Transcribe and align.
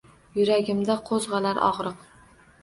Yuragimda 0.37 0.95
qo’zg’olar 1.09 1.61
og’riq 1.69 2.01